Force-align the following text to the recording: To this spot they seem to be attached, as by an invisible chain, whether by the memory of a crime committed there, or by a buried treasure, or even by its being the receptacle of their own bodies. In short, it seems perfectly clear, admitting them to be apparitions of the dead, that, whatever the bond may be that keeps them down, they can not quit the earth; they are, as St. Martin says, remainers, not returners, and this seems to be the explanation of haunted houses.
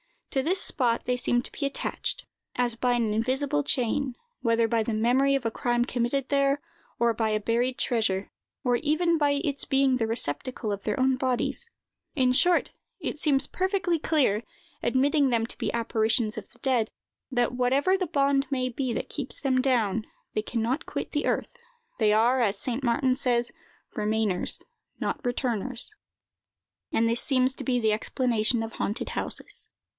To 0.31 0.41
this 0.41 0.61
spot 0.61 1.03
they 1.05 1.17
seem 1.17 1.41
to 1.43 1.51
be 1.51 1.65
attached, 1.65 2.25
as 2.55 2.75
by 2.75 2.93
an 2.93 3.13
invisible 3.13 3.63
chain, 3.63 4.15
whether 4.41 4.67
by 4.67 4.81
the 4.81 4.93
memory 4.95 5.35
of 5.35 5.45
a 5.45 5.51
crime 5.51 5.83
committed 5.85 6.29
there, 6.29 6.59
or 6.97 7.13
by 7.13 7.29
a 7.31 7.39
buried 7.39 7.77
treasure, 7.77 8.31
or 8.63 8.77
even 8.77 9.17
by 9.19 9.31
its 9.43 9.65
being 9.65 9.97
the 9.97 10.07
receptacle 10.07 10.71
of 10.71 10.85
their 10.85 10.99
own 10.99 11.17
bodies. 11.17 11.69
In 12.15 12.31
short, 12.31 12.71
it 12.99 13.19
seems 13.19 13.45
perfectly 13.45 13.99
clear, 13.99 14.43
admitting 14.81 15.29
them 15.29 15.45
to 15.45 15.57
be 15.57 15.71
apparitions 15.71 16.37
of 16.37 16.49
the 16.49 16.59
dead, 16.59 16.89
that, 17.29 17.51
whatever 17.51 17.95
the 17.97 18.07
bond 18.07 18.49
may 18.49 18.69
be 18.69 18.93
that 18.93 19.09
keeps 19.09 19.41
them 19.41 19.61
down, 19.61 20.07
they 20.33 20.41
can 20.41 20.61
not 20.63 20.85
quit 20.87 21.11
the 21.11 21.27
earth; 21.27 21.55
they 21.99 22.13
are, 22.13 22.39
as 22.41 22.57
St. 22.57 22.83
Martin 22.83 23.15
says, 23.15 23.51
remainers, 23.95 24.63
not 24.99 25.23
returners, 25.25 25.93
and 26.93 27.07
this 27.07 27.21
seems 27.21 27.53
to 27.55 27.65
be 27.65 27.79
the 27.79 27.93
explanation 27.93 28.63
of 28.63 28.73
haunted 28.73 29.09
houses. 29.09 29.69